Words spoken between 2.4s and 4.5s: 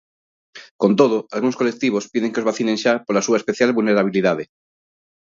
os vacinen xa pola súa especial vulnerabilidade.